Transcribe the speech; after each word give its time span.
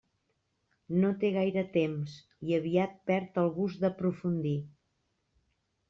No 1.03 1.11
té 1.23 1.29
gaire 1.35 1.65
temps, 1.75 2.17
i 2.49 2.57
aviat 2.61 2.99
perd 3.13 3.41
el 3.45 3.55
gust 3.61 3.85
d'aprofundir. 3.87 4.59